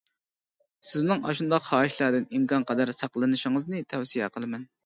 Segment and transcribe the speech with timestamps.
[0.91, 4.69] سىزنىڭ ئاشۇنداق خاھىشلاردىن ئىمكانقەدەر ساقلىنىشىڭىزنى تەۋسىيە قىلىمەن.